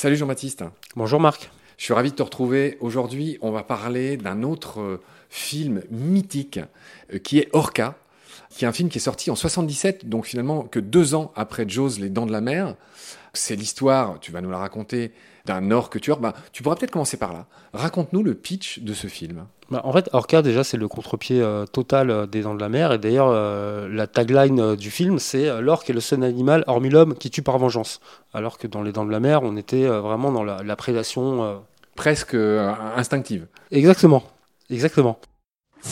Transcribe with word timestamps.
Salut 0.00 0.16
Jean-Baptiste. 0.16 0.64
Bonjour 0.96 1.20
Marc. 1.20 1.50
Je 1.76 1.84
suis 1.84 1.92
ravi 1.92 2.10
de 2.10 2.16
te 2.16 2.22
retrouver. 2.22 2.78
Aujourd'hui, 2.80 3.36
on 3.42 3.50
va 3.50 3.62
parler 3.62 4.16
d'un 4.16 4.42
autre 4.44 4.80
euh, 4.80 5.02
film 5.28 5.82
mythique 5.90 6.58
euh, 7.12 7.18
qui 7.18 7.38
est 7.38 7.50
Orca, 7.52 7.98
qui 8.48 8.64
est 8.64 8.66
un 8.66 8.72
film 8.72 8.88
qui 8.88 8.96
est 8.96 9.02
sorti 9.02 9.30
en 9.30 9.34
77, 9.34 10.08
donc 10.08 10.24
finalement 10.24 10.62
que 10.62 10.80
deux 10.80 11.14
ans 11.14 11.32
après 11.36 11.68
Jaws, 11.68 11.98
Les 11.98 12.08
Dents 12.08 12.24
de 12.24 12.32
la 12.32 12.40
Mer. 12.40 12.76
C'est 13.34 13.56
l'histoire, 13.56 14.18
tu 14.20 14.32
vas 14.32 14.40
nous 14.40 14.48
la 14.48 14.56
raconter, 14.56 15.12
d'un 15.44 15.70
orque 15.70 16.00
tueur. 16.00 16.18
Bah, 16.18 16.32
tu 16.52 16.62
pourras 16.62 16.76
peut-être 16.76 16.92
commencer 16.92 17.18
par 17.18 17.34
là. 17.34 17.46
Raconte-nous 17.74 18.22
le 18.22 18.34
pitch 18.34 18.78
de 18.78 18.94
ce 18.94 19.06
film. 19.06 19.44
Bah, 19.70 19.82
en 19.84 19.92
fait, 19.92 20.08
Orca, 20.12 20.42
déjà, 20.42 20.64
c'est 20.64 20.76
le 20.76 20.88
contre-pied 20.88 21.40
euh, 21.40 21.64
total 21.64 22.10
euh, 22.10 22.26
des 22.26 22.42
Dents 22.42 22.54
de 22.54 22.60
la 22.60 22.68
Mer. 22.68 22.92
Et 22.92 22.98
d'ailleurs, 22.98 23.28
euh, 23.30 23.88
la 23.92 24.06
tagline 24.08 24.58
euh, 24.60 24.76
du 24.76 24.90
film, 24.90 25.18
c'est 25.20 25.48
euh, 25.48 25.60
L'orque 25.60 25.88
est 25.90 25.92
le 25.92 26.00
seul 26.00 26.24
animal, 26.24 26.64
hormis 26.66 26.90
l'homme, 26.90 27.14
qui 27.14 27.30
tue 27.30 27.42
par 27.42 27.58
vengeance. 27.58 28.00
Alors 28.34 28.58
que 28.58 28.66
dans 28.66 28.82
Les 28.82 28.90
Dents 28.90 29.04
de 29.04 29.12
la 29.12 29.20
Mer, 29.20 29.42
on 29.44 29.56
était 29.56 29.84
euh, 29.86 30.00
vraiment 30.00 30.32
dans 30.32 30.42
la, 30.42 30.62
la 30.64 30.76
prédation. 30.76 31.44
euh, 31.44 31.54
Presque 31.96 32.34
euh, 32.34 32.72
instinctive. 32.96 33.46
Exactement. 33.70 34.22
Exactement. 34.70 35.18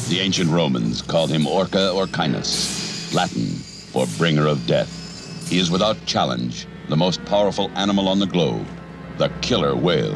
The 0.08 0.20
ancient 0.26 0.50
Romans 0.50 1.02
called 1.06 1.30
him 1.30 1.46
Orca 1.46 1.92
Orcinus, 1.94 3.12
Latin 3.14 3.46
for 3.92 4.06
bringer 4.18 4.46
of 4.46 4.58
death. 4.66 4.88
He 5.50 5.58
is 5.60 5.70
without 5.70 5.96
challenge 6.06 6.66
the 6.88 6.96
most 6.96 7.22
powerful 7.26 7.70
animal 7.76 8.08
on 8.08 8.18
the 8.18 8.26
globe, 8.26 8.64
the 9.18 9.28
killer 9.42 9.74
whale. 9.74 10.14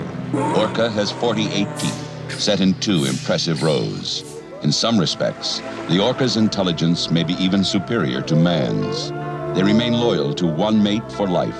Orca 0.57 0.89
has 0.91 1.11
48 1.13 1.67
teeth, 1.79 2.09
set 2.31 2.61
in 2.61 2.75
two 2.75 3.05
impressive 3.05 3.63
rows. 3.63 4.25
In 4.63 4.71
some 4.71 4.99
respects, 4.99 5.61
the 5.89 5.99
orca's 6.01 6.37
intelligence 6.37 7.11
may 7.11 7.25
be 7.25 7.35
even 7.35 7.65
superior 7.65 8.23
to 8.23 8.37
man's. 8.37 9.11
They 9.57 9.63
remain 9.63 9.95
loyal 9.95 10.33
to 10.35 10.47
one 10.47 10.83
mate 10.83 11.11
for 11.13 11.27
life. 11.27 11.59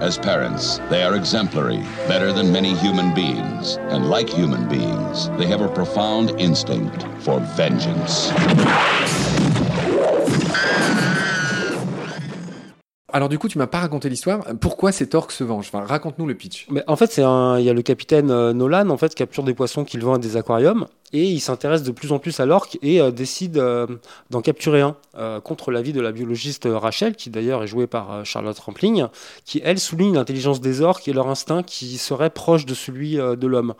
As 0.00 0.18
parents, 0.18 0.78
they 0.90 1.02
are 1.02 1.16
exemplary, 1.16 1.80
better 2.06 2.32
than 2.32 2.52
many 2.52 2.74
human 2.74 3.14
beings. 3.14 3.76
And 3.90 4.10
like 4.10 4.28
human 4.28 4.68
beings, 4.68 5.30
they 5.38 5.46
have 5.46 5.62
a 5.62 5.68
profound 5.68 6.38
instinct 6.38 7.02
for 7.22 7.40
vengeance. 7.40 8.30
Alors 13.16 13.30
du 13.30 13.38
coup, 13.38 13.48
tu 13.48 13.56
m'as 13.56 13.66
pas 13.66 13.78
raconté 13.78 14.10
l'histoire. 14.10 14.44
Pourquoi 14.60 14.92
cet 14.92 15.14
orque 15.14 15.32
se 15.32 15.42
venge 15.42 15.70
Enfin, 15.72 15.86
raconte-nous 15.86 16.26
le 16.26 16.34
pitch. 16.34 16.66
Mais 16.68 16.84
en 16.86 16.96
fait, 16.96 17.10
c'est 17.10 17.22
il 17.22 17.64
y 17.64 17.70
a 17.70 17.72
le 17.72 17.80
capitaine 17.80 18.30
euh, 18.30 18.52
Nolan 18.52 18.90
en 18.90 18.98
fait 18.98 19.14
capture 19.14 19.42
des 19.42 19.54
poissons 19.54 19.86
qu'il 19.86 20.02
vend 20.02 20.16
à 20.16 20.18
des 20.18 20.36
aquariums 20.36 20.86
et 21.14 21.24
il 21.24 21.40
s'intéresse 21.40 21.82
de 21.82 21.92
plus 21.92 22.12
en 22.12 22.18
plus 22.18 22.40
à 22.40 22.44
l'orque 22.44 22.76
et 22.82 23.00
euh, 23.00 23.10
décide 23.10 23.56
euh, 23.56 23.86
d'en 24.28 24.42
capturer 24.42 24.82
un 24.82 24.96
contre 25.42 25.70
l'avis 25.70 25.94
de 25.94 26.02
la 26.02 26.12
biologiste 26.12 26.68
Rachel 26.70 27.16
qui 27.16 27.30
d'ailleurs 27.30 27.62
est 27.62 27.66
jouée 27.66 27.86
par 27.86 28.22
Charlotte 28.26 28.58
Rampling 28.58 29.06
qui 29.46 29.62
elle 29.64 29.78
souligne 29.78 30.16
l'intelligence 30.16 30.60
des 30.60 30.82
orques 30.82 31.08
et 31.08 31.14
leur 31.14 31.28
instinct 31.28 31.62
qui 31.62 31.96
serait 31.96 32.28
proche 32.28 32.66
de 32.66 32.74
celui 32.74 33.16
de 33.16 33.46
l'homme. 33.46 33.72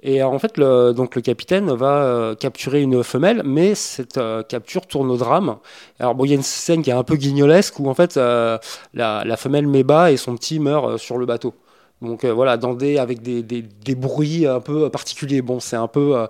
Et 0.00 0.22
euh, 0.22 0.26
en 0.28 0.38
fait, 0.38 0.56
le, 0.58 0.92
donc 0.92 1.16
le 1.16 1.22
capitaine 1.22 1.72
va 1.72 2.02
euh, 2.02 2.34
capturer 2.36 2.82
une 2.82 3.02
femelle, 3.02 3.42
mais 3.44 3.74
cette 3.74 4.16
euh, 4.16 4.44
capture 4.44 4.86
tourne 4.86 5.10
au 5.10 5.16
drame. 5.16 5.56
Alors 5.98 6.14
bon, 6.14 6.24
il 6.24 6.28
y 6.28 6.32
a 6.32 6.36
une 6.36 6.42
scène 6.42 6.82
qui 6.82 6.90
est 6.90 6.92
un 6.92 7.02
peu 7.02 7.16
guignolesque 7.16 7.80
où 7.80 7.88
en 7.88 7.94
fait 7.94 8.16
euh, 8.16 8.58
la, 8.94 9.24
la 9.24 9.36
femelle 9.36 9.66
met 9.66 9.82
bas 9.82 10.12
et 10.12 10.16
son 10.16 10.36
petit 10.36 10.60
meurt 10.60 10.86
euh, 10.86 10.98
sur 10.98 11.18
le 11.18 11.26
bateau. 11.26 11.52
Donc 12.00 12.22
euh, 12.22 12.32
voilà, 12.32 12.56
dans 12.56 12.74
des, 12.74 12.96
avec 12.96 13.22
des, 13.22 13.42
des, 13.42 13.60
des 13.60 13.94
bruits 13.96 14.46
un 14.46 14.60
peu 14.60 14.88
particuliers. 14.88 15.42
Bon, 15.42 15.58
c'est 15.58 15.74
un 15.74 15.88
peu, 15.88 16.28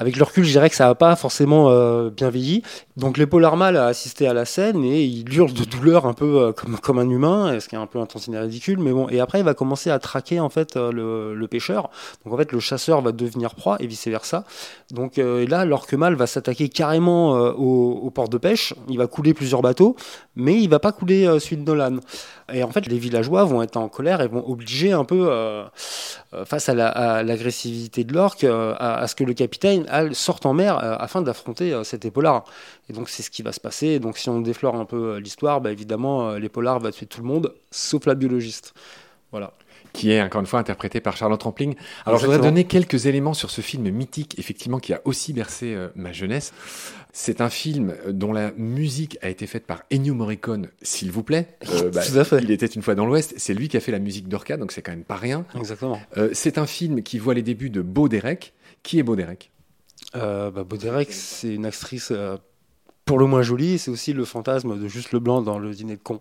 avec 0.00 0.16
le 0.16 0.24
recul, 0.24 0.44
je 0.44 0.50
dirais 0.50 0.70
que 0.70 0.76
ça 0.76 0.86
n'a 0.86 0.94
pas 0.94 1.14
forcément 1.14 1.68
euh, 1.68 2.08
bien 2.08 2.30
vieilli. 2.30 2.62
Donc 2.96 3.18
l'épaulard 3.18 3.58
mâle 3.58 3.76
a 3.76 3.84
assisté 3.84 4.26
à 4.26 4.32
la 4.32 4.46
scène 4.46 4.82
et 4.82 5.04
il 5.04 5.30
hurle 5.34 5.52
de 5.52 5.64
douleur 5.64 6.06
un 6.06 6.14
peu 6.14 6.40
euh, 6.40 6.52
comme, 6.52 6.78
comme 6.78 6.98
un 6.98 7.08
humain, 7.08 7.60
ce 7.60 7.68
qui 7.68 7.74
est 7.74 7.78
un 7.78 7.86
peu 7.86 8.00
intense 8.00 8.26
et 8.28 8.38
ridicule. 8.38 8.78
Mais 8.78 8.92
bon, 8.92 9.10
et 9.10 9.20
après 9.20 9.40
il 9.40 9.44
va 9.44 9.52
commencer 9.52 9.90
à 9.90 9.98
traquer 9.98 10.40
en 10.40 10.48
fait 10.48 10.76
euh, 10.76 10.90
le, 10.90 11.34
le 11.34 11.48
pêcheur. 11.48 11.90
Donc 12.24 12.32
en 12.32 12.36
fait 12.38 12.50
le 12.50 12.60
chasseur 12.60 13.02
va 13.02 13.12
devenir 13.12 13.54
proie 13.54 13.76
et 13.78 13.86
vice 13.86 14.08
versa. 14.08 14.44
Donc 14.90 15.18
euh, 15.18 15.42
et 15.42 15.46
là, 15.46 15.66
l'orque 15.66 15.92
mâle 15.92 16.14
va 16.14 16.26
s'attaquer 16.26 16.70
carrément 16.70 17.36
euh, 17.36 17.52
au, 17.52 18.00
au 18.02 18.10
port 18.10 18.30
de 18.30 18.38
pêche. 18.38 18.72
Il 18.88 18.96
va 18.96 19.06
couler 19.06 19.34
plusieurs 19.34 19.60
bateaux, 19.60 19.96
mais 20.34 20.58
il 20.62 20.70
va 20.70 20.78
pas 20.78 20.92
couler 20.92 21.26
euh, 21.26 21.38
celui 21.38 21.58
de 21.58 21.64
Nolan. 21.64 21.96
Et 22.52 22.64
en 22.64 22.70
fait, 22.70 22.86
les 22.86 22.98
villageois 22.98 23.44
vont 23.44 23.62
être 23.62 23.76
en 23.76 23.88
colère 23.88 24.22
et 24.22 24.28
vont 24.28 24.48
obliger 24.48 24.92
un 24.92 25.04
peu, 25.04 25.28
euh, 25.30 25.30
euh, 25.30 25.68
face 26.44 26.68
à 26.68 26.74
la- 26.74 26.88
à 26.88 27.22
l'agressivité 27.22 28.04
de 28.04 28.12
l'orque, 28.14 28.44
euh, 28.44 28.74
à, 28.78 29.06
ce 29.08 29.14
que 29.14 29.24
le 29.24 29.34
capitaine 29.34 29.86
sorte 30.14 30.46
en 30.46 30.52
mer 30.54 30.78
euh, 30.78 30.96
afin 30.98 31.22
d'affronter 31.22 31.72
euh, 31.72 31.84
cet 31.84 32.04
épaulard. 32.04 32.44
Et 32.88 32.92
donc, 32.92 33.08
c'est 33.08 33.22
ce 33.22 33.30
qui 33.30 33.42
va 33.42 33.52
se 33.52 33.60
passer. 33.60 33.98
Donc, 33.98 34.16
si 34.18 34.28
on 34.28 34.40
déflore 34.40 34.76
un 34.76 34.84
peu 34.84 35.14
euh, 35.16 35.20
l'histoire, 35.20 35.60
bah, 35.60 35.72
évidemment, 35.72 36.30
euh, 36.30 36.38
l'épaulard 36.38 36.78
va 36.80 36.92
tuer 36.92 37.06
tout 37.06 37.20
le 37.20 37.26
monde, 37.26 37.54
sauf 37.70 38.06
la 38.06 38.14
biologiste. 38.14 38.74
Voilà. 39.32 39.52
Qui 39.92 40.12
est 40.12 40.22
encore 40.22 40.40
une 40.40 40.46
fois 40.46 40.60
interprété 40.60 41.00
par 41.00 41.16
Charlotte 41.16 41.42
Rampling. 41.42 41.74
Alors 42.06 42.18
je 42.18 42.24
voudrais 42.26 42.36
Exactement. 42.38 42.52
donner 42.52 42.64
quelques 42.64 43.06
éléments 43.06 43.34
sur 43.34 43.50
ce 43.50 43.60
film 43.60 43.88
mythique, 43.90 44.38
effectivement, 44.38 44.78
qui 44.78 44.92
a 44.92 45.00
aussi 45.04 45.32
bercé 45.32 45.74
euh, 45.74 45.88
ma 45.94 46.12
jeunesse. 46.12 46.52
C'est 47.12 47.40
un 47.40 47.48
film 47.50 47.92
euh, 48.06 48.12
dont 48.12 48.32
la 48.32 48.52
musique 48.52 49.18
a 49.20 49.28
été 49.28 49.46
faite 49.46 49.66
par 49.66 49.82
Ennio 49.92 50.14
Morricone, 50.14 50.68
s'il 50.82 51.10
vous 51.10 51.22
plaît. 51.22 51.48
Euh, 51.72 51.90
Tout 51.90 52.18
à 52.18 52.24
fait. 52.24 52.40
Il 52.42 52.50
était 52.50 52.66
une 52.66 52.82
fois 52.82 52.94
dans 52.94 53.06
l'Ouest. 53.06 53.34
C'est 53.36 53.54
lui 53.54 53.68
qui 53.68 53.76
a 53.76 53.80
fait 53.80 53.92
la 53.92 53.98
musique 53.98 54.28
d'Orca, 54.28 54.56
donc 54.56 54.72
c'est 54.72 54.82
quand 54.82 54.92
même 54.92 55.04
pas 55.04 55.16
rien. 55.16 55.44
Exactement. 55.56 56.00
Euh, 56.16 56.30
c'est 56.32 56.58
un 56.58 56.66
film 56.66 57.02
qui 57.02 57.18
voit 57.18 57.34
les 57.34 57.42
débuts 57.42 57.70
de 57.70 57.80
Beau 57.82 58.08
Derek. 58.08 58.52
Qui 58.82 58.98
est 58.98 59.02
Beau 59.02 59.16
Derek? 59.16 59.50
Euh, 60.16 60.50
bah, 60.50 60.64
Baudérec, 60.64 61.12
c'est 61.12 61.54
une 61.54 61.66
actrice 61.66 62.08
euh, 62.10 62.36
pour 63.04 63.18
le 63.18 63.26
moins 63.26 63.42
jolie. 63.42 63.78
C'est 63.78 63.90
aussi 63.90 64.12
le 64.12 64.24
fantasme 64.24 64.78
de 64.80 64.88
Juste 64.88 65.12
Leblanc 65.12 65.42
dans 65.42 65.58
Le 65.58 65.70
Dîner 65.70 65.96
de 65.96 66.02
con. 66.02 66.20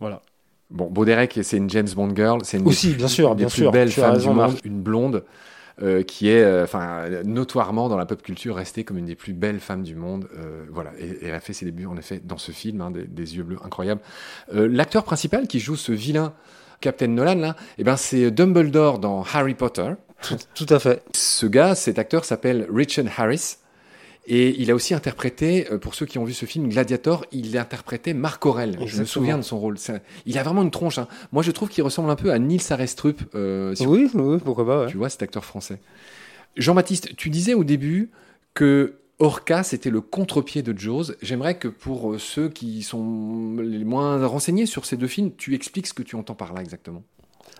Voilà. 0.00 0.22
Bon, 0.70 0.86
Beau 0.90 1.04
Derek, 1.04 1.38
c'est 1.42 1.56
une 1.56 1.70
James 1.70 1.88
Bond 1.94 2.14
girl. 2.14 2.40
C'est 2.44 2.58
une 2.58 2.66
Aussi, 2.66 2.88
des, 2.90 2.94
bien 2.94 3.08
sûr, 3.08 3.30
des 3.34 3.44
bien 3.44 3.48
plus 3.48 3.62
sûr. 3.62 3.72
belles 3.72 3.90
femmes 3.90 4.14
raison, 4.14 4.32
du 4.32 4.36
monde, 4.36 4.54
une 4.64 4.80
blonde. 4.82 5.24
euh, 5.82 6.02
qui 6.02 6.28
est, 6.30 6.42
euh, 6.42 6.64
enfin, 6.64 7.04
notoirement 7.24 7.88
dans 7.90 7.98
la 7.98 8.06
pop 8.06 8.22
culture 8.22 8.56
restée 8.56 8.82
comme 8.82 8.96
une 8.98 9.04
des 9.06 9.14
plus 9.14 9.34
belles 9.34 9.60
femmes 9.60 9.82
du 9.82 9.94
monde. 9.94 10.26
Euh, 10.38 10.64
voilà, 10.72 10.90
et, 10.98 11.04
et 11.06 11.26
elle 11.26 11.34
a 11.34 11.40
fait 11.40 11.52
ses 11.52 11.66
débuts 11.66 11.86
en 11.86 11.96
effet 11.98 12.20
dans 12.24 12.38
ce 12.38 12.50
film, 12.50 12.80
hein, 12.80 12.90
des, 12.90 13.04
des 13.04 13.36
yeux 13.36 13.42
bleus 13.42 13.58
incroyables. 13.64 14.00
Euh, 14.54 14.66
L'acteur 14.70 15.04
principal 15.04 15.46
qui 15.46 15.60
joue 15.60 15.76
ce 15.76 15.92
vilain 15.92 16.32
Captain 16.80 17.08
Nolan 17.08 17.34
là, 17.36 17.56
eh 17.78 17.84
ben 17.84 17.96
c'est 17.96 18.30
Dumbledore 18.30 18.98
dans 18.98 19.22
Harry 19.34 19.54
Potter. 19.54 19.92
Tout, 20.22 20.36
tout 20.54 20.74
à 20.74 20.78
fait. 20.78 21.02
Ce 21.14 21.44
gars, 21.46 21.74
cet 21.74 21.98
acteur 21.98 22.24
s'appelle 22.24 22.66
Richard 22.72 23.04
Harris. 23.18 23.56
Et 24.28 24.60
il 24.60 24.70
a 24.72 24.74
aussi 24.74 24.92
interprété, 24.92 25.70
euh, 25.70 25.78
pour 25.78 25.94
ceux 25.94 26.04
qui 26.04 26.18
ont 26.18 26.24
vu 26.24 26.32
ce 26.34 26.46
film 26.46 26.68
Gladiator, 26.68 27.24
il 27.30 27.56
a 27.56 27.60
interprété 27.62 28.12
Marc 28.12 28.44
Aurel. 28.44 28.76
Je 28.84 28.98
me 29.00 29.04
souviens 29.04 29.36
de 29.38 29.42
son 29.42 29.58
rôle. 29.58 29.76
Un- 29.88 30.00
Il 30.26 30.36
a 30.38 30.42
vraiment 30.42 30.62
une 30.62 30.70
tronche. 30.72 30.98
hein. 30.98 31.06
Moi, 31.32 31.42
je 31.44 31.52
trouve 31.52 31.68
qu'il 31.68 31.84
ressemble 31.84 32.10
un 32.10 32.16
peu 32.16 32.32
à 32.32 32.38
Nils 32.40 32.60
Arestrup, 32.70 33.20
euh, 33.36 33.74
si 33.76 33.86
Oui, 33.86 34.10
oui, 34.14 34.38
pourquoi 34.44 34.66
pas. 34.66 34.80
ouais. 34.84 34.90
tu 34.90 34.96
vois, 34.96 35.10
cet 35.10 35.22
acteur 35.22 35.44
français. 35.44 35.78
Jean-Baptiste, 36.56 37.14
tu 37.16 37.30
disais 37.30 37.54
au 37.54 37.64
début 37.64 38.10
que 38.54 38.94
Orca, 39.18 39.62
c'était 39.62 39.90
le 39.90 40.00
contre-pied 40.00 40.62
de 40.62 40.76
Jaws. 40.76 41.12
J'aimerais 41.22 41.56
que 41.58 41.68
pour 41.68 42.12
euh, 42.12 42.18
ceux 42.18 42.48
qui 42.48 42.82
sont 42.82 43.56
les 43.62 43.84
moins 43.84 44.26
renseignés 44.26 44.66
sur 44.66 44.84
ces 44.86 44.96
deux 44.96 45.06
films, 45.06 45.30
tu 45.36 45.54
expliques 45.54 45.86
ce 45.86 45.94
que 45.94 46.02
tu 46.02 46.16
entends 46.16 46.34
par 46.34 46.52
là 46.52 46.60
exactement. 46.62 47.02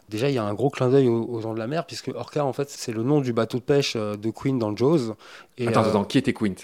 Déjà, 0.08 0.28
il 0.28 0.34
y 0.34 0.38
a 0.38 0.44
un 0.44 0.54
gros 0.54 0.70
clin 0.70 0.88
d'œil 0.88 1.08
aux, 1.08 1.24
aux 1.24 1.40
dents 1.40 1.54
de 1.54 1.58
la 1.58 1.66
mer, 1.66 1.84
puisque 1.86 2.08
Orca, 2.14 2.44
en 2.44 2.52
fait, 2.52 2.70
c'est 2.70 2.92
le 2.92 3.02
nom 3.02 3.20
du 3.20 3.32
bateau 3.32 3.58
de 3.58 3.62
pêche 3.62 3.94
euh, 3.96 4.16
de 4.16 4.30
Queen 4.30 4.58
dans 4.58 4.74
Jaws. 4.76 5.14
Et, 5.58 5.66
attends, 5.68 5.84
euh, 5.84 5.88
attends, 5.88 6.04
qui 6.04 6.18
était 6.18 6.32
Quint? 6.32 6.54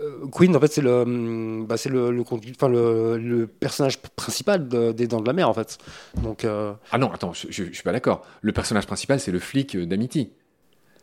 Euh, 0.00 0.26
Queen, 0.32 0.56
en 0.56 0.60
fait, 0.60 0.72
c'est 0.72 0.80
le, 0.80 1.02
hum, 1.02 1.66
bah, 1.66 1.76
c'est 1.76 1.90
le, 1.90 2.22
enfin, 2.52 2.68
le, 2.68 3.18
le 3.18 3.46
personnage 3.46 3.98
principal 4.00 4.66
de- 4.66 4.92
des 4.92 5.06
dents 5.06 5.20
de 5.20 5.26
la 5.26 5.34
mer, 5.34 5.48
en 5.48 5.54
fait. 5.54 5.78
Donc, 6.22 6.44
euh, 6.44 6.72
Ah 6.90 6.98
non, 6.98 7.12
attends, 7.12 7.32
je, 7.32 7.46
je, 7.50 7.64
je 7.66 7.72
suis 7.74 7.82
pas 7.82 7.92
d'accord. 7.92 8.22
Le 8.40 8.52
personnage 8.52 8.86
principal, 8.86 9.20
c'est 9.20 9.30
le 9.32 9.38
flic 9.38 9.76
d'Amity. 9.76 10.30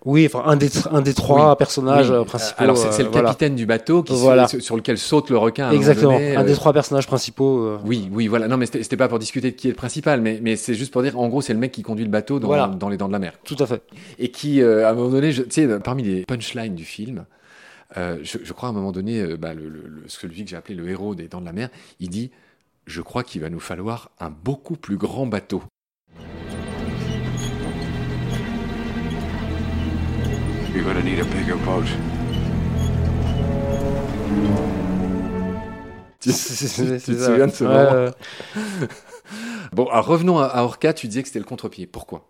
Oui, 0.06 0.26
enfin, 0.26 0.44
un 0.46 0.56
des, 0.56 0.70
un 0.92 1.02
des 1.02 1.14
trois 1.14 1.52
Oui. 1.52 1.56
personnages 1.58 2.10
Oui. 2.10 2.16
euh, 2.16 2.24
principaux. 2.24 2.56
Alors, 2.64 2.78
c'est 2.78 2.88
euh, 3.02 3.06
le 3.06 3.10
voilà. 3.12 3.28
capitaine 3.30 3.56
du 3.56 3.66
bateau 3.66 4.02
qui 4.04 4.14
Voilà. 4.16 4.48
sur, 4.48 4.62
sur 4.62 4.76
lequel 4.76 4.98
saute 4.98 5.30
le 5.30 5.38
requin. 5.38 5.66
à 5.66 5.68
un 5.68 5.70
moment 5.72 5.80
Exactement, 5.82 6.14
donné, 6.14 6.36
un 6.36 6.42
euh, 6.42 6.46
des 6.46 6.54
trois 6.54 6.74
personnages 6.74 7.06
principaux. 7.08 7.60
euh, 7.66 7.78
Oui, 7.86 8.10
oui, 8.12 8.28
voilà. 8.28 8.48
Non, 8.48 8.58
mais 8.58 8.66
c'était 8.66 8.98
pas 8.98 9.08
pour 9.08 9.20
discuter 9.20 9.52
de 9.52 9.56
qui 9.56 9.68
est 9.68 9.72
le 9.72 9.76
principal, 9.76 10.20
mais, 10.22 10.40
mais 10.42 10.56
c'est 10.56 10.74
juste 10.74 10.92
pour 10.92 11.04
dire, 11.04 11.20
en 11.20 11.28
gros, 11.30 11.42
c'est 11.42 11.54
le 11.54 11.60
mec 11.60 11.72
qui 11.72 11.84
conduit 11.84 12.06
le 12.06 12.12
bateau 12.12 12.40
dans, 12.40 12.48
Voilà. 12.48 12.68
dans 12.68 12.90
les 12.90 12.98
dents 12.98 13.08
de 13.08 13.14
la 13.14 13.20
mer. 13.20 13.34
Tout 13.44 13.58
à 13.60 13.66
fait. 13.68 13.84
et 14.18 14.30
qui, 14.32 14.62
euh, 14.62 14.88
à 14.88 14.92
un 14.92 14.94
moment 14.94 15.10
donné, 15.10 15.32
tu 15.34 15.44
sais, 15.50 15.68
parmi 15.80 16.04
les 16.04 16.26
punchlines 16.26 16.76
du 16.76 16.86
film, 16.86 17.26
euh, 17.98 18.18
je, 18.24 18.38
je 18.44 18.54
crois 18.54 18.70
à 18.70 18.72
un 18.72 18.76
moment 18.76 18.92
donné, 18.92 19.20
euh, 19.20 19.38
bah, 19.38 19.54
le, 19.54 19.64
le- 19.70 19.84
le- 19.86 20.04
celui 20.08 20.44
que 20.46 20.50
j'ai 20.50 20.56
appelé 20.56 20.76
le 20.76 20.90
héros 20.90 21.14
des 21.14 21.28
Dents 21.28 21.42
de 21.42 21.46
la 21.46 21.52
Mer, 21.54 21.70
il 22.00 22.10
dit 22.10 22.32
Je 22.88 23.02
crois 23.02 23.24
qu'il 23.24 23.42
va 23.42 23.50
nous 23.50 23.60
falloir 23.60 24.10
un 24.20 24.32
beaucoup 24.32 24.76
plus 24.78 24.98
grand 24.98 25.28
bateau. 25.28 25.62
You're 30.74 30.84
gonna 30.86 31.02
need 31.02 31.20
a 31.20 31.24
bigger 31.26 31.56
boat. 31.66 31.86
Tu, 36.20 36.30
te 36.30 36.34
souviens 36.34 37.48
de 37.48 37.52
ce 37.52 37.64
Ouais, 37.64 37.70
moment 37.70 38.06
ouais. 38.06 38.88
Bon, 39.74 39.86
alors 39.88 40.06
revenons 40.06 40.38
à, 40.40 40.46
à 40.46 40.64
Orca, 40.64 40.94
tu 40.94 41.08
disais 41.08 41.22
que 41.22 41.28
c'était 41.28 41.40
le 41.40 41.46
contre-pied. 41.46 41.88
Pourquoi? 41.88 42.30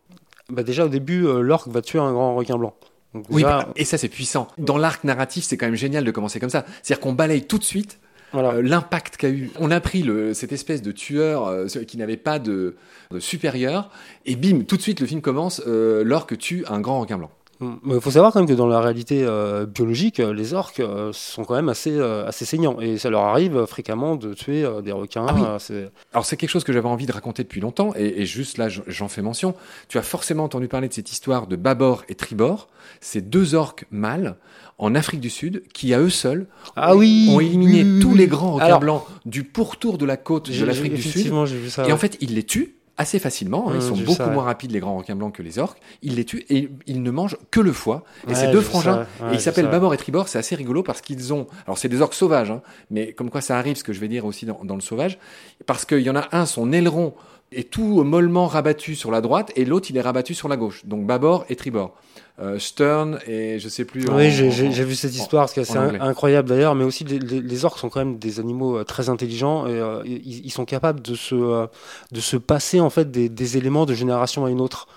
Bah 0.49 0.63
déjà 0.63 0.85
au 0.85 0.89
début, 0.89 1.25
euh, 1.25 1.41
l'orque 1.41 1.67
va 1.69 1.81
tuer 1.81 1.99
un 1.99 2.11
grand 2.11 2.35
requin 2.35 2.57
blanc. 2.57 2.73
Donc 3.13 3.25
Oui, 3.29 3.41
déjà, 3.43 3.57
bah, 3.59 3.67
et 3.75 3.85
ça 3.85 3.97
c'est 3.97 4.07
puissant. 4.09 4.47
Dans 4.57 4.77
l'arc 4.77 5.03
narratif, 5.03 5.43
c'est 5.43 5.57
quand 5.57 5.65
même 5.65 5.75
génial 5.75 6.03
de 6.03 6.11
commencer 6.11 6.39
comme 6.39 6.49
ça. 6.49 6.65
C'est-à-dire 6.81 7.01
qu'on 7.01 7.13
balaye 7.13 7.43
tout 7.45 7.57
de 7.57 7.63
suite 7.63 7.99
voilà. 8.31 8.53
euh, 8.53 8.61
l'impact 8.61 9.17
qu'a 9.17 9.29
eu. 9.29 9.51
On 9.59 9.71
a 9.71 9.79
pris 9.81 10.03
le, 10.03 10.33
cette 10.33 10.51
espèce 10.51 10.81
de 10.81 10.91
tueur 10.91 11.47
euh, 11.47 11.67
qui 11.67 11.97
n'avait 11.97 12.17
pas 12.17 12.39
de, 12.39 12.75
de 13.11 13.19
supérieur, 13.19 13.89
et 14.25 14.35
bim, 14.35 14.61
tout 14.63 14.77
de 14.77 14.81
suite 14.81 14.99
le 14.99 15.07
film 15.07 15.21
commence 15.21 15.61
euh, 15.67 16.03
l'orque 16.03 16.37
tue 16.37 16.63
un 16.69 16.79
grand 16.79 17.01
requin 17.01 17.17
blanc. 17.17 17.31
Il 17.61 18.01
faut 18.01 18.11
savoir 18.11 18.33
quand 18.33 18.39
même 18.39 18.47
que 18.49 18.53
dans 18.53 18.67
la 18.67 18.79
réalité 18.81 19.23
euh, 19.23 19.65
biologique, 19.65 20.19
euh, 20.19 20.33
les 20.33 20.53
orques 20.53 20.79
euh, 20.79 21.11
sont 21.13 21.43
quand 21.43 21.53
même 21.55 21.69
assez, 21.69 21.91
euh, 21.91 22.27
assez 22.27 22.45
saignants. 22.45 22.79
Et 22.81 22.97
ça 22.97 23.09
leur 23.09 23.21
arrive 23.21 23.65
fréquemment 23.65 24.15
de 24.15 24.33
tuer 24.33 24.65
des 24.83 24.91
requins. 24.91 25.25
Ah 25.27 25.35
oui. 25.35 25.41
c'est- 25.59 25.91
Alors 26.13 26.25
c'est 26.25 26.37
quelque 26.37 26.49
chose 26.49 26.63
que 26.63 26.73
j'avais 26.73 26.87
envie 26.89 27.05
de 27.05 27.11
raconter 27.11 27.43
depuis 27.43 27.61
longtemps, 27.61 27.93
et, 27.95 28.21
et 28.21 28.25
juste 28.25 28.57
là 28.57 28.67
j'en 28.69 29.07
fais 29.07 29.21
mention. 29.21 29.53
Tu 29.89 29.97
as 29.97 30.01
forcément 30.03 30.43
entendu 30.45 30.67
parler 30.67 30.87
de 30.87 30.93
cette 30.93 31.11
histoire 31.11 31.47
de 31.47 31.55
Babor 31.55 32.03
et 32.09 32.15
Tribor, 32.15 32.67
ces 32.99 33.21
deux 33.21 33.53
orques 33.55 33.85
mâles 33.91 34.35
en 34.77 34.95
Afrique 34.95 35.19
du 35.21 35.29
Sud 35.29 35.61
qui 35.73 35.93
à 35.93 35.99
eux 35.99 36.09
seuls 36.09 36.47
Ah 36.75 36.95
oui 36.95 37.29
ont 37.31 37.39
éliminé 37.39 37.83
oui, 37.83 37.99
tous 38.01 38.15
les 38.15 38.25
grands 38.27 38.53
requins 38.53 38.65
Alors, 38.65 38.79
blancs 38.79 39.03
du 39.25 39.43
pourtour 39.43 39.99
de 39.99 40.05
la 40.05 40.17
côte 40.17 40.49
de 40.49 40.65
l'Afrique 40.65 40.95
du 40.95 41.01
Sud. 41.03 41.11
Effectivement, 41.11 41.45
j'ai 41.45 41.57
vu 41.57 41.69
ça. 41.69 41.87
Et 41.87 41.91
en 41.91 41.97
fait, 41.97 42.17
ils 42.21 42.33
les 42.33 42.43
tuent 42.43 42.75
assez 43.01 43.19
facilement. 43.19 43.69
hein. 43.69 43.73
Ils 43.75 43.77
Mmh, 43.77 43.81
sont 43.81 43.97
beaucoup 43.97 44.13
ça, 44.13 44.27
ouais. 44.27 44.33
moins 44.33 44.43
rapides, 44.43 44.71
les 44.71 44.79
grands 44.79 44.97
requins 44.97 45.15
blancs, 45.15 45.33
que 45.35 45.43
les 45.43 45.59
orques. 45.59 45.79
Ils 46.01 46.15
les 46.15 46.25
tuent 46.25 46.45
et 46.49 46.69
ils 46.87 47.03
ne 47.03 47.11
mangent 47.11 47.37
que 47.51 47.59
le 47.59 47.73
foie. 47.73 48.03
Et 48.25 48.29
Ouais, 48.29 48.35
ces 48.35 48.45
j'ai 48.47 48.51
deux 48.51 48.61
ça, 48.61 48.69
frangins, 48.69 48.97
ouais, 49.21 49.31
et 49.31 49.33
ils 49.35 49.41
s'appellent 49.41 49.65
ça. 49.65 49.71
Babor 49.71 49.93
et 49.93 49.97
Tribor, 49.97 50.27
c'est 50.27 50.39
assez 50.39 50.55
rigolo 50.55 50.83
parce 50.83 51.01
qu'ils 51.01 51.33
ont. 51.33 51.47
Alors, 51.65 51.77
c'est 51.77 51.89
des 51.89 52.01
orques 52.01 52.13
sauvages, 52.13 52.51
hein, 52.51 52.61
mais 52.89 53.13
comme 53.13 53.29
quoi 53.29 53.41
ça 53.41 53.57
arrive, 53.57 53.75
ce 53.75 53.83
que 53.83 53.93
je 53.93 53.99
vais 53.99 54.07
dire 54.07 54.25
aussi 54.25 54.45
dans, 54.45 54.59
dans 54.63 54.75
le 54.75 54.81
sauvage. 54.81 55.19
Parce 55.65 55.85
qu'il 55.85 55.99
y 56.01 56.09
en 56.09 56.15
a 56.15 56.29
un, 56.31 56.45
son 56.45 56.71
aileron 56.71 57.13
est 57.51 57.69
tout 57.69 58.03
mollement 58.03 58.47
rabattu 58.47 58.95
sur 58.95 59.11
la 59.11 59.19
droite 59.21 59.51
et 59.55 59.65
l'autre, 59.65 59.87
il 59.89 59.97
est 59.97 60.01
rabattu 60.01 60.33
sur 60.33 60.47
la 60.47 60.55
gauche. 60.57 60.85
Donc, 60.85 61.05
Babor 61.05 61.45
et 61.49 61.55
Tribor. 61.55 61.93
Euh, 62.39 62.57
Stern 62.59 63.19
et 63.27 63.59
je 63.59 63.67
sais 63.69 63.83
plus. 63.85 64.09
Oui, 64.09 64.31
j'ai 64.31 64.83
vu 64.85 64.95
cette 64.95 65.13
histoire, 65.15 65.43
parce 65.43 65.53
que 65.53 65.63
c'est 65.63 65.77
incroyable 66.01 66.49
d'ailleurs, 66.49 66.75
mais 66.75 66.85
aussi 66.85 67.03
les, 67.03 67.19
les- 67.19 67.41
les 67.41 67.65
orques 67.65 67.77
sont 67.77 67.89
quand 67.89 67.99
même 67.99 68.17
des 68.17 68.39
animaux 68.39 68.77
euh, 68.77 68.83
très 68.83 69.09
intelligents 69.09 69.67
et 69.67 69.71
euh, 69.73 70.01
ils, 70.05 70.45
ils 70.45 70.49
sont 70.51 70.65
capables 70.65 71.01
de 71.01 71.13
se, 71.13 71.35
euh, 71.35 71.67
de 72.11 72.19
se 72.21 72.37
passer 72.37 72.79
en 72.79 72.89
fait 72.89 73.11
des, 73.11 73.27
des 73.29 73.57
éléments 73.57 73.85
de 73.85 73.93
génération 73.93 74.45
à 74.45 74.49
une 74.49 74.61
autre. 74.61 74.87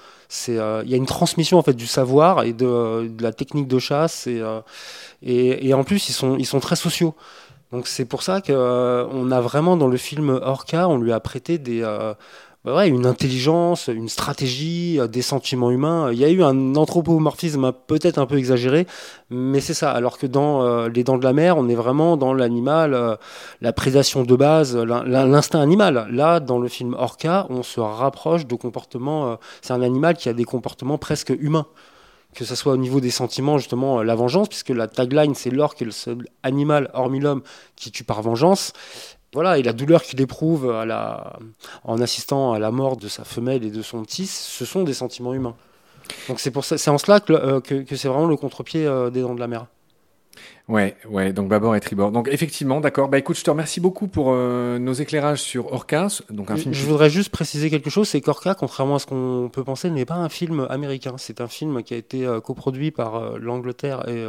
Il 0.49 0.55
y 0.55 0.59
a 0.95 0.97
une 0.97 1.07
transmission 1.07 1.59
en 1.59 1.63
fait 1.63 1.75
du 1.75 1.87
savoir 1.87 2.43
et 2.45 2.53
de, 2.55 3.07
de 3.09 3.23
la 3.23 3.33
technique 3.33 3.69
de 3.69 3.79
chasse 3.79 4.27
et, 4.27 4.43
et, 5.23 5.69
et 5.69 5.75
en 5.75 5.85
plus 5.85 6.09
ils 6.09 6.13
sont, 6.13 6.37
ils 6.39 6.47
sont 6.47 6.61
très 6.61 6.77
sociaux. 6.77 7.15
Donc 7.75 7.89
c'est 7.89 8.05
pour 8.05 8.23
ça 8.23 8.41
qu'on 8.41 9.31
a 9.33 9.41
vraiment 9.41 9.77
dans 9.77 9.89
le 9.89 9.97
film 9.97 10.39
Orca, 10.43 10.89
on 10.89 10.99
lui 10.99 11.13
a 11.13 11.19
prêté 11.19 11.61
euh, 11.69 12.15
bah 12.65 12.87
une 12.87 13.05
intelligence, 13.05 13.89
une 13.89 14.09
stratégie, 14.09 15.01
euh, 15.01 15.09
des 15.09 15.23
sentiments 15.23 15.73
humains. 15.73 16.13
Il 16.13 16.19
y 16.19 16.25
a 16.25 16.31
eu 16.31 16.45
un 16.45 16.77
anthropomorphisme 16.77 17.73
peut-être 17.89 18.19
un 18.19 18.27
peu 18.27 18.39
exagéré, 18.39 18.87
mais 19.29 19.61
c'est 19.61 19.75
ça. 19.75 19.91
Alors 19.91 20.19
que 20.19 20.29
dans 20.29 20.63
euh, 20.63 20.89
Les 20.89 21.03
Dents 21.03 21.19
de 21.19 21.25
la 21.25 21.33
Mer, 21.33 21.59
on 21.59 21.69
est 21.69 21.75
vraiment 21.75 22.17
dans 22.17 22.33
l'animal, 22.33 22.95
euh, 22.95 23.17
la 23.61 23.73
prédation 23.73 24.23
de 24.23 24.37
base, 24.37 24.77
l'in- 24.77 25.03
l'in- 25.03 25.27
l'instinct 25.27 25.61
animal. 25.61 26.07
Là, 26.13 26.39
dans 26.39 26.61
le 26.61 26.69
film 26.69 26.95
Orca, 26.97 27.47
on 27.51 27.65
se 27.65 27.81
rapproche 27.81 28.47
de 28.47 28.55
comportements. 28.55 29.33
euh, 29.33 29.37
c'est 29.63 29.73
un 29.73 29.83
animal 29.83 30.17
qui 30.17 30.29
a 30.29 30.33
des 30.33 30.45
comportements 30.45 30.97
presque 30.97 31.35
humains. 31.41 31.67
Que 32.35 32.45
ce 32.45 32.55
soit 32.55 32.73
au 32.73 32.77
niveau 32.77 33.01
des 33.01 33.11
sentiments, 33.11 33.59
justement, 33.59 34.01
euh, 34.01 34.03
la 34.03 34.15
vengeance, 34.15 34.49
puisque 34.49 34.71
la 34.71 34.89
tagline, 34.89 35.35
c'est 35.35 35.51
l'orque 35.51 35.81
est 35.83 35.85
le 35.85 35.93
seul 35.93 36.27
animal, 36.43 36.91
hormis 36.93 37.21
l'homme, 37.21 37.43
qui 37.77 37.93
tue 37.93 38.05
par 38.05 38.23
vengeance. 38.23 38.73
Voilà, 39.35 39.59
et 39.59 39.63
la 39.63 39.73
douleur 39.73 40.03
qu'il 40.03 40.21
éprouve 40.21 40.73
en 41.85 42.01
assistant 42.01 42.53
à 42.53 42.61
la 42.61 42.71
mort 42.71 42.97
de 42.97 43.09
sa 43.09 43.25
femelle 43.25 43.65
et 43.65 43.71
de 43.71 43.83
son 43.83 44.03
petit, 44.05 44.27
ce 44.27 44.65
sont 44.65 44.85
des 44.85 44.95
sentiments 44.95 45.35
humains. 45.35 45.57
Donc 46.29 46.39
c'est 46.41 46.53
c'est 46.77 46.91
en 46.91 46.99
cela 46.99 47.21
que, 47.21 47.33
euh, 47.33 47.61
que, 47.61 47.83
que 47.83 47.97
c'est 47.97 48.09
vraiment 48.09 48.27
le 48.27 48.37
contre-pied 48.37 48.87
euh, 48.87 49.11
des 49.11 49.23
dents 49.23 49.35
de 49.35 49.41
la 49.41 49.49
mer. 49.49 49.67
Ouais, 50.69 50.97
ouais, 51.09 51.33
donc 51.33 51.49
Babor 51.49 51.77
et 51.77 51.81
Tribor. 51.81 52.11
Donc 52.11 52.29
effectivement, 52.31 52.81
d'accord. 52.81 53.09
Bah 53.09 53.19
écoute, 53.19 53.37
je 53.37 53.45
te 53.45 53.51
remercie 53.51 53.81
beaucoup 53.81 54.09
pour 54.09 54.29
euh, 54.33 54.79
nos 54.79 54.95
éclairages 54.95 55.43
sur 55.43 55.73
Orca, 55.73 56.09
donc 56.31 56.51
un 56.51 56.57
Je, 56.57 56.63
film. 56.63 56.75
je 56.75 56.87
voudrais 56.87 57.11
juste 57.11 57.29
préciser 57.31 57.69
quelque 57.71 57.91
chose, 57.91 58.09
c'est 58.09 58.21
qu'Orca, 58.21 58.55
contrairement 58.55 58.97
à 58.97 58.99
ce 58.99 59.07
qu'on 59.07 59.51
peut 59.53 59.65
penser, 59.65 59.91
n'est 59.91 60.07
pas 60.07 60.15
un 60.15 60.29
film 60.29 60.67
américain. 60.71 61.17
C'est 61.19 61.41
un 61.41 61.49
film 61.49 61.83
qui 61.83 61.95
a 61.95 61.97
été 61.97 62.27
euh, 62.27 62.41
coproduit 62.41 62.91
par 62.91 63.17
euh, 63.17 63.39
l'Angleterre 63.39 64.09
et, 64.09 64.25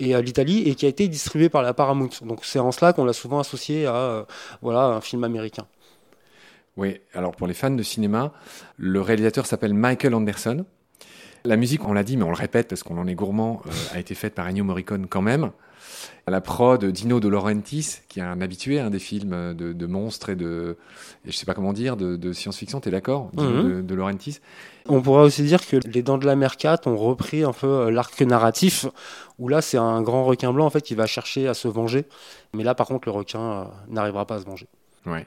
et 0.00 0.20
l'Italie 0.22 0.68
et 0.68 0.74
qui 0.74 0.86
a 0.86 0.88
été 0.88 1.06
distribué 1.08 1.48
par 1.48 1.62
la 1.62 1.72
Paramount. 1.74 2.10
Donc 2.22 2.40
c'est 2.44 2.58
en 2.58 2.72
cela 2.72 2.92
qu'on 2.92 3.04
l'a 3.04 3.12
souvent 3.12 3.38
associé 3.38 3.86
à 3.86 4.26
voilà, 4.60 4.86
un 4.86 5.00
film 5.00 5.22
américain. 5.24 5.66
Oui, 6.76 7.00
alors 7.14 7.36
pour 7.36 7.46
les 7.46 7.54
fans 7.54 7.70
de 7.70 7.82
cinéma, 7.84 8.32
le 8.76 9.00
réalisateur 9.00 9.46
s'appelle 9.46 9.74
Michael 9.74 10.14
Anderson. 10.14 10.64
La 11.46 11.56
musique, 11.56 11.84
on 11.86 11.92
l'a 11.92 12.04
dit, 12.04 12.16
mais 12.16 12.24
on 12.24 12.28
le 12.30 12.34
répète 12.36 12.68
parce 12.68 12.82
qu'on 12.82 12.96
en 12.98 13.06
est 13.06 13.14
gourmand, 13.14 13.60
euh, 13.66 13.70
a 13.92 13.98
été 13.98 14.14
faite 14.14 14.34
par 14.34 14.46
Ennio 14.46 14.64
Morricone 14.64 15.06
quand 15.06 15.20
même. 15.20 15.50
La 16.26 16.40
prod 16.40 16.82
Dino 16.82 17.20
De 17.20 17.28
Laurentiis, 17.28 17.98
qui 18.08 18.18
est 18.20 18.22
un 18.22 18.40
habitué 18.40 18.80
hein, 18.80 18.88
des 18.88 18.98
films 18.98 19.52
de, 19.52 19.74
de 19.74 19.86
monstres 19.86 20.30
et 20.30 20.36
de, 20.36 20.78
et 21.26 21.30
je 21.30 21.36
sais 21.36 21.44
pas 21.44 21.52
comment 21.52 21.74
dire, 21.74 21.98
de, 21.98 22.16
de 22.16 22.32
science-fiction, 22.32 22.80
t'es 22.80 22.90
d'accord 22.90 23.28
Dino 23.34 23.50
Mhm. 23.50 23.62
de, 23.76 23.82
de 23.82 23.94
Laurentiis? 23.94 24.38
On 24.88 25.02
pourrait 25.02 25.24
aussi 25.24 25.42
dire 25.42 25.66
que 25.66 25.76
les 25.86 26.02
Dents 26.02 26.16
de 26.16 26.24
la 26.24 26.34
Mer 26.34 26.56
4 26.56 26.86
ont 26.88 26.96
repris 26.96 27.44
un 27.44 27.52
peu 27.52 27.66
euh, 27.66 27.90
l'arc 27.90 28.18
narratif, 28.22 28.86
où 29.38 29.48
là 29.48 29.60
c'est 29.60 29.76
un 29.76 30.00
grand 30.00 30.24
requin 30.24 30.50
blanc 30.52 30.64
en 30.64 30.70
fait 30.70 30.80
qui 30.80 30.94
va 30.94 31.04
chercher 31.06 31.46
à 31.46 31.52
se 31.52 31.68
venger. 31.68 32.06
Mais 32.54 32.64
là 32.64 32.74
par 32.74 32.86
contre 32.86 33.06
le 33.06 33.12
requin 33.12 33.40
euh, 33.40 33.64
n'arrivera 33.88 34.26
pas 34.26 34.36
à 34.36 34.40
se 34.40 34.46
venger. 34.46 34.66
Ouais. 35.04 35.26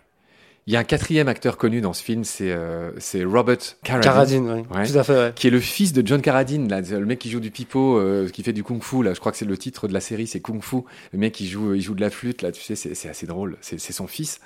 Il 0.68 0.74
y 0.74 0.76
a 0.76 0.80
un 0.80 0.84
quatrième 0.84 1.30
acteur 1.30 1.58
connu 1.58 1.82
dans 1.82 1.94
ce 1.94 2.04
film, 2.04 2.24
c'est 2.26 2.52
euh, 2.52 2.92
Robert 3.26 3.58
Carradine. 3.84 4.04
Carradine, 4.04 4.52
oui. 4.52 4.78
Ouais. 4.78 4.86
Tout 4.86 4.98
à 4.98 5.04
fait, 5.04 5.18
ouais. 5.18 5.34
qui 5.34 5.48
est 5.48 5.52
le 5.52 5.62
fils 5.62 5.94
de 5.94 6.06
John 6.06 6.22
Carradine, 6.22 6.68
là, 6.68 6.82
le 6.82 7.06
mec 7.06 7.20
qui 7.20 7.30
joue 7.30 7.40
du 7.40 7.52
pipeau, 7.52 7.98
euh, 7.98 8.28
qui 8.28 8.44
fait 8.44 8.54
du 8.54 8.64
kung-fu, 8.64 9.02
là, 9.02 9.14
je 9.14 9.20
crois 9.20 9.32
que 9.32 9.38
c'est 9.38 9.46
le 9.46 9.58
titre 9.58 9.88
de 9.88 9.94
la 9.94 10.02
série, 10.02 10.28
c'est 10.28 10.42
kung-fu. 10.42 10.82
Le 11.14 11.20
mec 11.20 11.34
qui 11.34 11.48
joue, 11.48 11.74
il 11.74 11.82
joue 11.82 11.96
de 11.96 12.02
la 12.02 12.10
flûte, 12.10 12.42
là, 12.42 12.52
tu 12.52 12.62
sais, 12.62 12.76
c'est 12.76 13.10
assez 13.10 13.26
drôle. 13.26 13.58
C'est 13.62 13.80
son 13.80 14.08
fils 14.08 14.42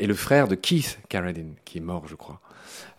et 0.00 0.06
le 0.06 0.14
frère 0.14 0.48
de 0.48 0.54
Keith 0.54 0.98
Carradine, 1.08 1.54
qui 1.64 1.78
est 1.78 1.82
mort, 1.82 2.08
je 2.08 2.14
crois. 2.14 2.40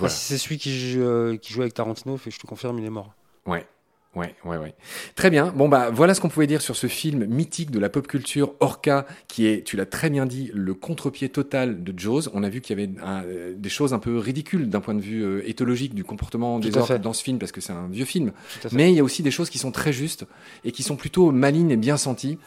Ah, 0.01 0.09
si 0.09 0.25
c'est 0.25 0.37
celui 0.37 0.57
qui 0.57 0.91
joue, 0.91 1.01
euh, 1.01 1.37
qui 1.37 1.53
joue 1.53 1.61
avec 1.61 1.73
Tarantino, 1.73 2.17
fait 2.17 2.31
je 2.31 2.39
te 2.39 2.47
confirme, 2.47 2.79
il 2.79 2.85
est 2.85 2.91
mort. 2.91 3.13
Ouais. 3.45 3.65
Ouais, 4.13 4.35
ouais, 4.43 4.57
ouais. 4.57 4.73
Très 5.15 5.29
bien. 5.29 5.53
Bon, 5.55 5.69
bah, 5.69 5.89
voilà 5.89 6.13
ce 6.13 6.19
qu'on 6.19 6.27
pouvait 6.27 6.45
dire 6.47 6.61
sur 6.61 6.75
ce 6.75 6.87
film 6.87 7.23
mythique 7.25 7.71
de 7.71 7.79
la 7.79 7.87
pop 7.87 8.05
culture, 8.07 8.53
Orca, 8.59 9.05
qui 9.29 9.47
est, 9.47 9.65
tu 9.65 9.77
l'as 9.77 9.85
très 9.85 10.09
bien 10.09 10.25
dit, 10.25 10.51
le 10.53 10.73
contre-pied 10.73 11.29
total 11.29 11.81
de 11.81 11.97
Jaws. 11.97 12.23
On 12.33 12.43
a 12.43 12.49
vu 12.49 12.59
qu'il 12.59 12.77
y 12.77 12.83
avait 12.83 12.91
un, 13.01 13.23
euh, 13.23 13.53
des 13.55 13.69
choses 13.69 13.93
un 13.93 13.99
peu 13.99 14.17
ridicules 14.17 14.67
d'un 14.69 14.81
point 14.81 14.95
de 14.95 14.99
vue 15.01 15.23
euh, 15.23 15.47
éthologique 15.47 15.93
du 15.95 16.03
comportement 16.03 16.59
des 16.59 16.71
orques 16.81 17.01
dans 17.01 17.13
ce 17.13 17.23
film, 17.23 17.39
parce 17.39 17.53
que 17.53 17.61
c'est 17.61 17.71
un 17.71 17.87
vieux 17.87 18.03
film. 18.05 18.33
Mais 18.73 18.91
il 18.91 18.95
y 18.95 18.99
a 18.99 19.03
aussi 19.03 19.23
des 19.23 19.31
choses 19.31 19.49
qui 19.49 19.59
sont 19.59 19.71
très 19.71 19.93
justes 19.93 20.25
et 20.65 20.73
qui 20.73 20.83
sont 20.83 20.97
plutôt 20.97 21.31
malignes 21.31 21.71
et 21.71 21.77
bien 21.77 21.95
senties 21.95 22.37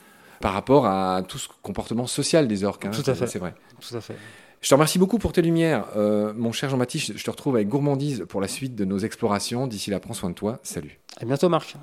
par 0.41 0.53
rapport 0.53 0.85
à 0.85 1.23
tout 1.27 1.39
ce 1.39 1.49
comportement 1.63 2.07
social 2.07 2.47
des 2.47 2.65
orques. 2.65 2.85
hein. 2.85 2.91
Tout 2.91 3.11
à 3.11 3.15
fait. 3.15 3.27
C'est 3.27 3.39
vrai. 3.39 3.55
Tout 3.81 3.97
à 3.97 4.03
fait. 4.03 4.17
Je 4.65 4.71
te 4.71 4.75
remercie 4.75 4.99
beaucoup 4.99 5.19
pour 5.19 5.33
tes 5.33 5.43
lumières. 5.43 5.85
Euh, 5.95 6.33
mon 6.35 6.51
cher 6.51 6.71
Jean-Baptiste, 6.71 7.13
je 7.19 7.23
te 7.23 7.31
retrouve 7.31 7.57
avec 7.57 7.69
gourmandise 7.69 8.25
pour 8.27 8.41
la 8.41 8.49
suite 8.49 8.75
de 8.75 8.87
nos 8.87 8.97
explorations. 8.99 9.67
D'ici 9.67 9.91
là, 9.91 10.01
prends 10.01 10.15
soin 10.15 10.31
de 10.31 10.35
toi. 10.35 10.59
Salut. 10.63 10.99
À 11.21 11.27
bientôt, 11.27 11.51
Marc. 11.51 11.77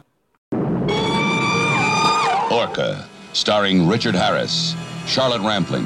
Orca, 2.50 2.96
starring 3.34 3.88
Richard 3.88 4.16
Harris, 4.16 4.74
Charlotte 5.06 5.44
Rampling. 5.44 5.86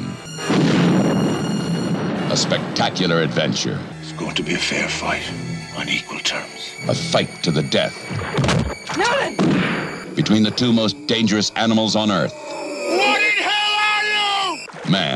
A 2.32 2.34
spectacular 2.36 3.20
adventure, 3.22 3.76
It's 4.02 4.12
going 4.18 4.34
to 4.34 4.42
be 4.42 4.54
a 4.54 4.58
fair 4.58 4.88
fight 4.88 5.22
on 5.78 5.86
equal 5.90 6.18
terms. 6.20 6.72
a 6.88 6.94
fight 6.94 7.28
to 7.42 7.52
the 7.52 7.62
death. 7.70 7.92
Between 10.16 10.42
the 10.44 10.50
two 10.50 10.72
most 10.72 10.96
dangerous 11.06 11.52
animals 11.56 11.94
on 11.94 12.10
Earth. 12.10 12.32
What 12.32 13.20
in 13.20 13.42
hell 13.42 13.76
are 13.92 14.04
you? 14.88 14.90
Man 14.90 15.15